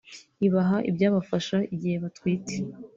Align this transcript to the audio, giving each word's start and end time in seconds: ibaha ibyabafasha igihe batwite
ibaha 0.47 0.77
ibyabafasha 0.89 1.57
igihe 1.75 1.95
batwite 2.03 2.55